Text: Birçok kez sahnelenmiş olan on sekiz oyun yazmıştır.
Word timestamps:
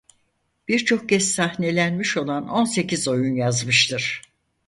Birçok 0.67 1.09
kez 1.09 1.31
sahnelenmiş 1.31 2.17
olan 2.17 2.49
on 2.49 2.63
sekiz 2.63 3.07
oyun 3.07 3.35
yazmıştır. 3.35 4.21